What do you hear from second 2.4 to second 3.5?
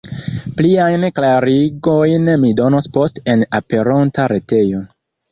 mi donos poste en